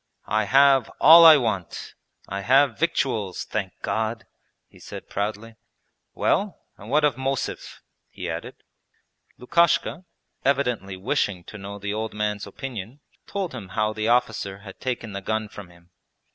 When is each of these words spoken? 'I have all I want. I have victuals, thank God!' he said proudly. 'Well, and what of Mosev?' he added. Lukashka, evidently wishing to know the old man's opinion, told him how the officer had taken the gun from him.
'I 0.25 0.45
have 0.45 0.91
all 0.99 1.23
I 1.25 1.37
want. 1.37 1.93
I 2.27 2.41
have 2.41 2.79
victuals, 2.79 3.43
thank 3.43 3.73
God!' 3.83 4.25
he 4.67 4.79
said 4.79 5.07
proudly. 5.11 5.57
'Well, 6.15 6.59
and 6.75 6.89
what 6.89 7.03
of 7.03 7.17
Mosev?' 7.17 7.81
he 8.09 8.27
added. 8.27 8.63
Lukashka, 9.37 10.05
evidently 10.43 10.97
wishing 10.97 11.43
to 11.43 11.57
know 11.59 11.77
the 11.77 11.93
old 11.93 12.15
man's 12.15 12.47
opinion, 12.47 12.99
told 13.27 13.53
him 13.53 13.69
how 13.77 13.93
the 13.93 14.07
officer 14.07 14.61
had 14.61 14.79
taken 14.79 15.13
the 15.13 15.21
gun 15.21 15.47
from 15.49 15.69
him. 15.69 15.91